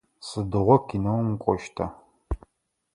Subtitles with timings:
[0.27, 1.85] Сыдигъо кинэум укӏощта?